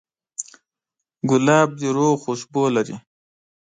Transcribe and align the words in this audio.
ګلاب 1.29 1.69
د 1.79 1.81
روح 1.95 2.13
خوشبو 2.23 2.63
لري. 2.75 2.95